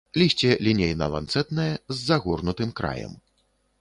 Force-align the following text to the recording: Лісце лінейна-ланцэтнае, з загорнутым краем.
Лісце 0.19 0.49
лінейна-ланцэтнае, 0.67 1.69
з 1.95 2.01
загорнутым 2.07 2.69
краем. 2.81 3.13